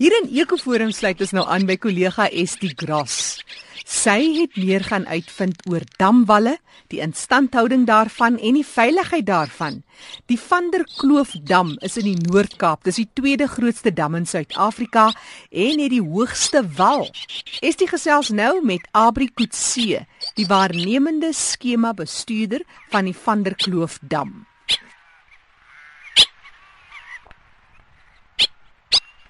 [0.00, 3.36] Hier in Ekoforum sluit ons nou aan by kollega Estie Gras.
[3.84, 6.54] Sy het meer gaan uitvind oor damwalle,
[6.88, 9.82] die instandhouding daarvan en die veiligheid daarvan.
[10.32, 12.86] Die Vanderkloof Dam is in die Noord-Kaap.
[12.88, 15.10] Dis die tweede grootste dam in Suid-Afrika
[15.52, 17.04] en het die hoogste wal.
[17.60, 20.06] Estie gesels nou met Abri Kutse,
[20.40, 24.00] die waarnemende skema bestuurder van die Vanderkloof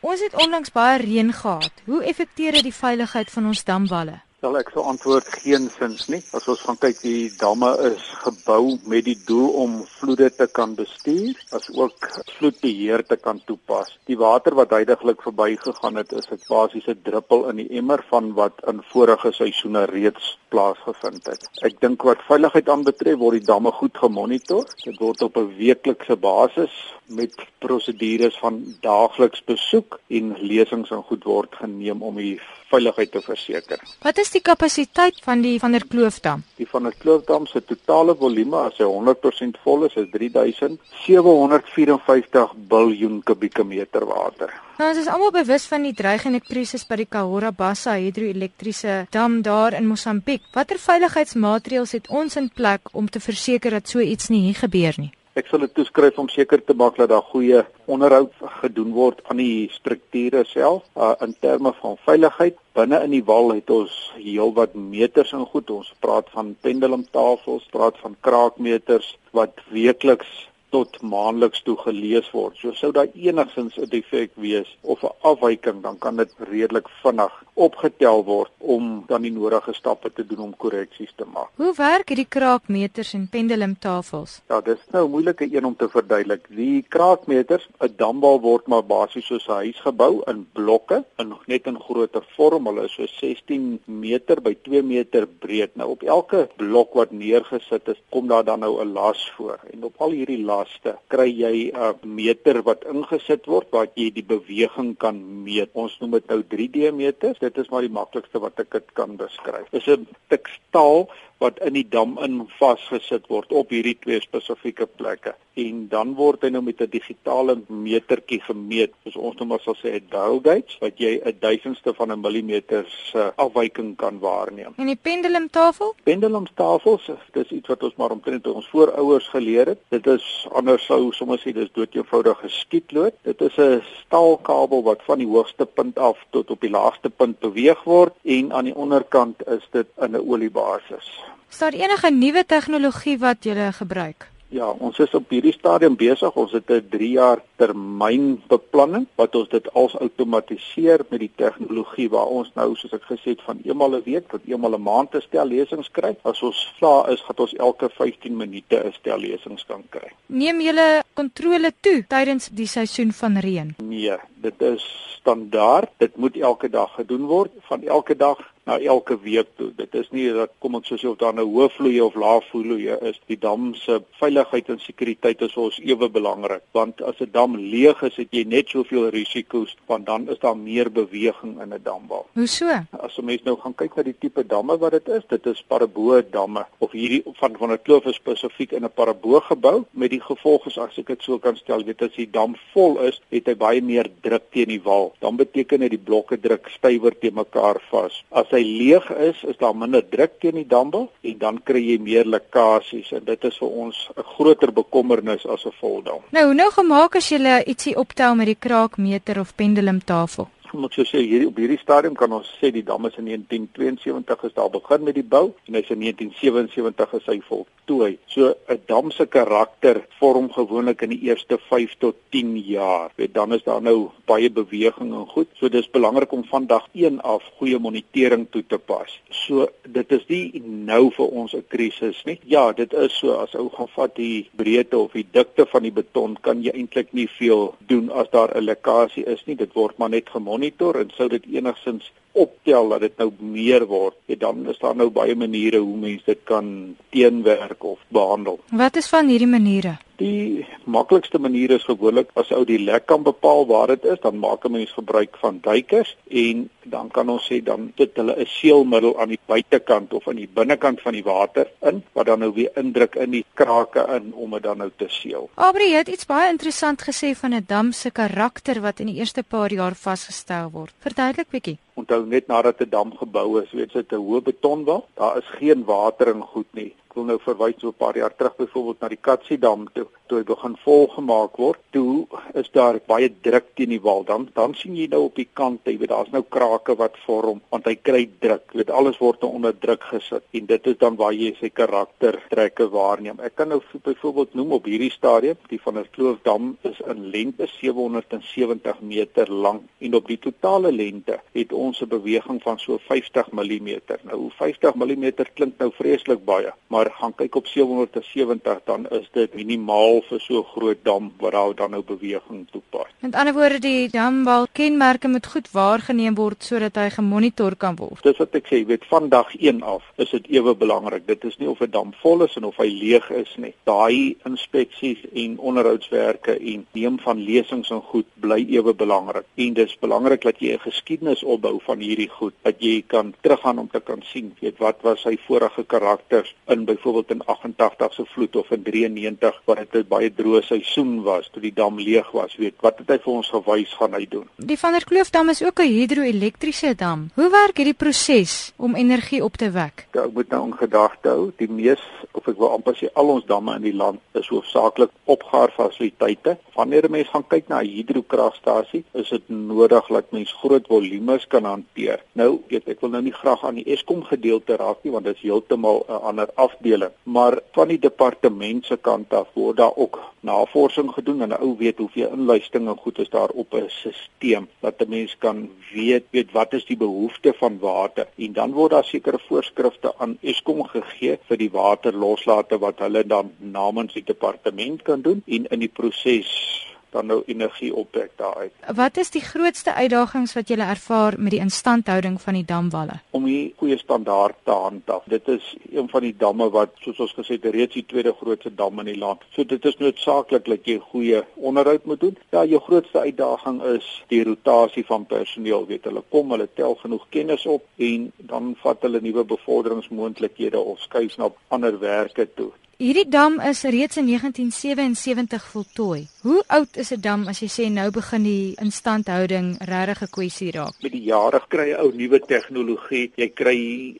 [0.00, 1.84] Ons het onlangs baie reën gehad.
[1.84, 4.20] Hoe effekteer dit die veiligheid van ons damwalle?
[4.40, 6.22] Wel ek sou antwoord geensins nie.
[6.32, 10.72] As ons gaan kyk, die damme is gebou met die doel om vloede te kan
[10.78, 13.92] bestuur, as ook vloedbeheer te kan toepas.
[14.08, 18.64] Die water wat heidaglik verbygegaan het, is 'n basiese druppel in die emmer van wat
[18.72, 21.44] in vorige seisoene reeds plaasgevind het.
[21.62, 24.64] Ek dink wat veiligheid aanbetref, word die damme goed gemonitor.
[24.84, 26.72] Dit word op 'n weeklikse basis
[27.10, 33.20] met prosedures van daagliks besoek en lesings en goed word geneem om die veiligheid te
[33.24, 33.78] verseker.
[34.04, 36.42] Wat is die kapasiteit van die van der Kloofdam?
[36.60, 43.22] Die van der Kloofdam se totale volume as hy 100% vol is, is 3754 biljoen
[43.26, 44.54] kubieke meter water.
[44.78, 49.42] Nou ons is almal bewus van die dreigende krisis by die Kahora Bassa hidroelektriese dam
[49.44, 50.42] daar in Mosambiek.
[50.54, 54.94] Watter veiligheidsmaatreëls het ons in plek om te verseker dat so iets nie hier gebeur
[54.96, 55.12] nie?
[55.40, 59.38] Ek sal dit toeskryf om seker te maak dat daar goeie onderhoud gedoen word aan
[59.40, 62.58] die strukture self uh, in terme van veiligheid.
[62.76, 65.72] Binne in die wal het ons heelwat meters in goed.
[65.72, 72.56] Ons praat van pendulumtafels, praat van kraakmeters wat weekliks tot maandeliks toe gelees word.
[72.60, 77.32] So sou daar enigsins 'n defek wees of 'n afwyking, dan kan dit redelik vinnig
[77.54, 81.50] opgetel word om dan die nodige stappe te doen om korreksies te maak.
[81.60, 84.40] Hoe werk hierdie kraakmeters en pendulumtafels?
[84.48, 86.46] Ja, dis nou 'n moeilike een om te verduidelik.
[86.48, 91.66] Die kraakmeters, 'n dambal word maar basies soos 'n huis gebou in blokke, in net
[91.66, 92.66] in groter vorm.
[92.66, 95.76] Hulle is so 16 meter by 2 meter breed.
[95.76, 99.58] Nou op elke blok wat neergesit is, kom daar dan nou 'n las voor.
[99.72, 104.10] En op al hierdie las laste kry jy 'n meter wat ingesit word wat jy
[104.18, 105.70] die beweging kan meet.
[105.74, 107.38] Ons noem dit nou 3D meters.
[107.38, 109.68] Dit is maar die maklikste wat ek dit kan beskryf.
[109.72, 115.34] Dis 'n tekstaal wat in die dam in vasgesit word op hierdie twee spesifieke plekke
[115.54, 118.92] en dan word hy nou met 'n digitale metertjie gemeet.
[119.04, 122.20] Soos ons nou maar sal sê 'n dial gauge wat jy 'n duisendste van 'n
[122.20, 124.72] millimeter se afwyking kan waarneem.
[124.76, 125.94] En die pendulumtafel?
[126.02, 129.78] Pendulumtafels, dis iets wat ons maar omtrent ons voorouers geleer het.
[129.88, 133.14] Dit is anders sou sommer sê dis dood eenvoudig geskietlood.
[133.22, 137.38] Dit is 'n staalkabel wat van die hoogste punt af tot op die laagste punt
[137.38, 141.22] beweeg word en aan die onderkant is dit in 'n oliebasis.
[141.50, 144.29] Is daar enige nuwe tegnologie wat jy gebruik?
[144.50, 146.34] Ja, ons is op hierdie stadium besig.
[146.34, 152.26] Ons het 'n 3 jaar termynbeplanning wat ons dit als outomatiseer met die tegnologie waar
[152.26, 155.20] ons nou soos ek gesê het van eenmal 'n week tot eenmal 'n maand te
[155.20, 156.16] stel lesings kry.
[156.24, 160.10] As ons vla is, gaan ons elke 15 minute 'n stel lesings kan kry.
[160.26, 163.74] Neem julle kontrole toe tydens die seisoen van reën?
[163.82, 165.88] Nee, dit is standaard.
[165.96, 168.38] Dit moet elke dag gedoen word van elke dag
[168.70, 169.70] na elke week toe.
[169.76, 172.96] Dit is nie dat kom ons soos of daar nou hoë vloeie of lae vloeie
[173.10, 173.18] is.
[173.30, 178.02] Die dam se veiligheid en sekuriteit is ons ewe belangrik, want as 'n dam leeg
[178.06, 182.26] is, het jy net soveel risiko's, want dan is daar meer beweging in 'n dambal.
[182.34, 182.68] Hoe so?
[183.00, 185.64] As 'n mens nou gaan kyk na die tipe damme wat dit is, dit is
[185.68, 190.10] paraboë damme of hierdie van van 'n kloof is spesifiek in 'n paraboog gebou met
[190.10, 193.20] die gevolg is as ek dit so kan stel, weet as die dam vol is,
[193.30, 195.14] het hy baie meer druk teen die wal.
[195.18, 198.24] Dan beteken dit die blokke druk stywer teen mekaar vas.
[198.30, 201.98] As hy leeg is, is daar minder druk teen die dambe en dan kry jy
[202.02, 206.20] meer lekkasies en dit is vir ons 'n groter bekommernis as 'n voldam.
[206.30, 210.48] Nou, hoe nou gemaak as jy ietsie optel met die kraakmeter of pendulumtafel?
[210.72, 214.44] Moet jy sê hier op hierdie stadium kan ons sê die dam is in 1972
[214.48, 218.10] is daar begin met die bou en hy's in 1977 is hy voltooi.
[218.26, 223.10] So 'n dam se karakter vorm gewoonlik in die eerste 5 tot 10 jaar.
[223.16, 225.48] Weet dan is daar nou baie beweging en goed.
[225.54, 229.20] So dis belangrik om van dag 1 af goeie monitering toe te pas.
[229.30, 232.38] So dit is nie nou vir ons 'n krisis nie.
[232.44, 235.92] Ja, dit is so as ou gaan vat die breedte of die dikte van die
[235.92, 239.56] beton kan jy eintlik nie veel doen as daar 'n lekkasie is nie.
[239.56, 243.86] Dit word maar net gemonitor monitor en sou dit enigsins optel dat dit nou meer
[243.88, 248.60] word, ja, dan is daar nou baie maniere hoe mense dit kan teenwerk of behandel.
[248.70, 249.96] Wat is van hierdie maniere?
[250.20, 254.36] Die maklikste manier is gewoonlik as ou die lek kan bepaal waar dit is, dan
[254.42, 258.46] maak 'n mens gebruik van duikers en dan kan ons sê dan dit hulle 'n
[258.46, 262.52] seelmiddel aan die buitekant of aan die binnekant van die water in wat dan nou
[262.52, 265.48] weer indruk in die krake in om dit dan nou te seël.
[265.54, 269.42] Aubrey het iets baie interessant gesê van 'n dam se karakter wat in die eerste
[269.42, 270.92] paar jaar vasgestel word.
[270.98, 271.78] Verduidelik bietjie.
[271.94, 275.48] Onthou net nadat 'n dam gebou is, weet jy dit 'n hoë betonwal, daar is
[275.58, 276.94] geen water in goed nie.
[277.10, 280.38] Ek wil nou verwys so 'n paar jaar terug byvoorbeeld na die Katsiedam toe toe
[280.38, 281.80] hy begin volgemaak word.
[281.90, 284.22] Toe is daar baie druk teen die wal.
[284.28, 287.58] Dan dan sien jy nou op die kant, jy weet daar's nou krake wat vorm
[287.74, 288.68] want hy kry druk.
[288.70, 291.72] Jy weet alles word nou onder druk gesit en dit is dan waar jy sy
[291.74, 293.40] karaktertrekke waarneem.
[293.42, 297.66] Ek kan nou byvoorbeeld noem op hierdie stadium, die van der Kloofdam is in lengte
[297.80, 303.50] 770 meter lank en op die totale lengte het ons 'n beweging van so 50
[303.50, 303.88] mm.
[304.30, 309.54] Nou 50 mm klink nou vreeslik baie, maar gaan kyk op 770 dan is dit
[309.54, 313.08] minimaal vir so 'n groot dam wat daar dan nou beweging toepas.
[313.20, 318.22] Met ander woorde die damwal kenmerke moet goed waargeneem word sodat hy gemonitor kan word.
[318.22, 321.26] Dis wat ek sê, weet van dag 1 af is dit ewe belangrik.
[321.26, 323.74] Dit is nie of 'n dam vol is en of hy leeg is nie.
[323.84, 329.44] Daai inspeksies en onderhoudswerke en neem van lesings en goed bly ewe belangrik.
[329.54, 333.78] En dis belangrik dat jy 'n geskiedenis opbou van hierdie goed, dat jy kan teruggaan
[333.78, 338.24] om te kan sien, weet wat was sy vorige karakters in byvoorbeeld in 88 se
[338.24, 342.30] vloed of in 93 wat dit 'n baie droë seisoen was toe die dam leeg
[342.36, 344.46] was, weet wat het hy vir ons gewys gaan hy doen.
[344.56, 347.30] Die Van der Kloof dam is ook 'n hidroelektriese dam.
[347.34, 350.06] Hoe werk hierdie proses om energie op te wek?
[350.12, 352.02] Ja, ek moet nou in gedagte hou, die mees
[352.32, 356.58] of ek wil amper sê al ons damme in die land is hoofsaaklik opgaar fasiliteite.
[356.74, 361.46] Wanneer 'n mens gaan kyk na 'n hidrokragstasie, is dit nodig dat mens groot volumes
[361.46, 362.22] kan hanteer.
[362.32, 365.36] Nou, weet ek wil nou nie graag aan die Eskom gedeelte raak nie want dit
[365.36, 370.18] is heeltemal 'n ander afdeling, maar van die departement se kant af word daar ook
[370.40, 374.94] navorsing gedoen en 'n ou weet hoeveel inluistinge goed is daar op 'n stelsel dat
[374.98, 378.26] 'n mens kan weet weet wat is die behoefte van water.
[378.36, 383.52] En dan word daar sekere voorskrifte aan Eskom gegee vir die waterloslate wat hulle dan
[383.58, 386.79] namens die departement kan doen en in die proses
[387.10, 388.72] dan nou energie opwek daaruit.
[388.94, 393.20] Wat is die grootste uitdagings wat jy ervaar met die instandhouding van die damwalle?
[393.30, 395.22] Om 'n goeie standaard te handhaaf.
[395.24, 398.74] Dit is een van die damme wat soos ons gesê het reeds die tweede grootste
[398.74, 399.42] dam in die land.
[399.50, 402.36] So dit is noodsaaklik dat jy goeie onderhoud moet doen.
[402.50, 405.86] Ja, jou grootste uitdaging is die rotasie van personeel.
[405.86, 410.98] Weet hulle kom, hulle tel genoeg kennis op en dan vat hulle nuwe bevorderingsmoontlikhede of
[410.98, 412.70] skuif na ander werke toe.
[413.00, 416.26] Hierdie dam is reeds in 1977 voltooi.
[416.42, 420.70] Hoe oud is 'n dam as jy sê nou begin die instandhouding regtig 'n kwessie
[420.70, 420.92] raak?
[421.02, 423.78] Met die jare kry jy ou nuwe tegnologie, jy kry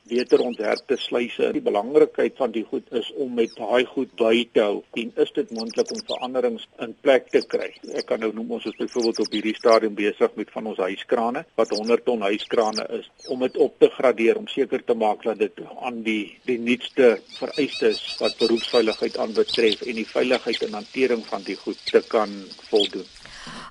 [0.08, 1.52] beter ontwerpte sluise.
[1.52, 5.32] Die belangrikheid van die goed is om met daai goed by te hou en is
[5.32, 7.70] dit moontlik om veranderings in plek te kry.
[7.94, 11.44] Ek kan nou noem ons is byvoorbeeld op hierdie stadium besig met van ons hyskrane
[11.54, 15.38] wat 100 ton hyskrane is om dit op te gradeer om seker te maak dat
[15.38, 21.24] dit aan die die nuutste vereistes wat beroeps veiligheid aanbetref en die veiligheid en hantering
[21.26, 22.32] van die goed te kan
[22.70, 23.08] voldoen.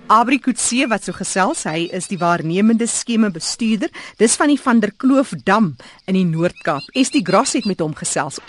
[0.09, 3.91] Abri Kutse wat so gesels, hy is die waarnemende skeme bestuurder.
[4.17, 5.75] Dis van die Van der Kloof dam
[6.07, 6.89] in die Noord-Kaap.
[6.97, 8.39] Estie Gras het met hom gesels.